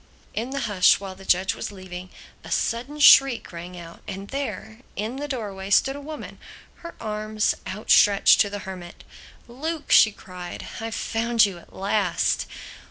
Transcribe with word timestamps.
In 0.33 0.49
the 0.49 0.61
hush 0.61 0.99
while 0.99 1.13
the 1.13 1.25
judge 1.25 1.53
was 1.53 1.71
leaving, 1.71 2.09
a 2.43 2.49
sudden 2.49 2.99
shriek 2.99 3.51
rang 3.51 3.77
out, 3.77 4.01
and 4.07 4.29
there, 4.29 4.79
in 4.95 5.17
the 5.17 5.27
doorway 5.27 5.69
stood 5.69 5.95
a 5.95 6.01
woman, 6.01 6.39
her 6.77 6.95
arms 6.99 7.53
out 7.67 7.91
stretched 7.91 8.41
to 8.41 8.49
the 8.49 8.65
Hermit. 8.65 9.03
"Luke!" 9.47 9.91
she 9.91 10.11
cried, 10.11 10.65
"I've 10.79 10.95
found 10.95 11.45
you 11.45 11.59
at 11.59 11.71
last!" 11.71 12.47